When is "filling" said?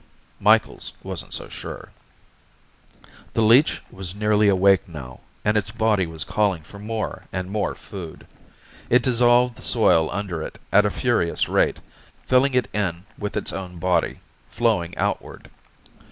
12.25-12.55